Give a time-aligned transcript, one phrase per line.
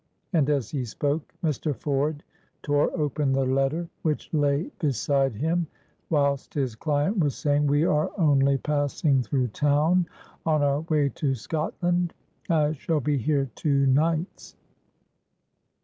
[0.33, 1.75] And, as he spoke, Mr.
[1.75, 2.23] Ford
[2.63, 5.67] tore open the letter which lay beside him,
[6.09, 10.07] whilst his client was saying, "We are only passing through town
[10.43, 12.15] on our way to Scotland.
[12.49, 14.55] I shall be here two nights."